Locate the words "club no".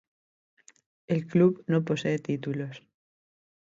1.27-1.85